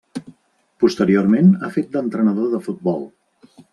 [0.83, 3.07] Posteriorment ha fet d'entrenador de futbol.